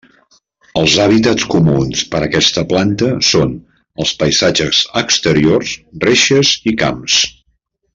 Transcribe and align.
Els 0.83 0.93
hàbitats 1.03 1.45
comuns 1.55 2.01
per 2.15 2.21
a 2.21 2.25
aquesta 2.29 2.65
planta 2.73 3.11
són 3.33 3.53
els 4.05 4.17
paisatges 4.25 4.83
exteriors, 5.05 5.79
reixes 6.09 6.57
i 6.73 6.79
camps. 6.85 7.21